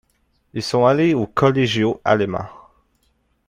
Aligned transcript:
Ils 0.55 0.63
sont 0.63 0.87
allés 0.87 1.13
au 1.13 1.27
Colegio 1.27 2.01
Alemán. 2.03 2.49